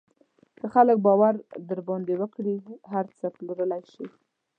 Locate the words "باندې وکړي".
1.87-2.55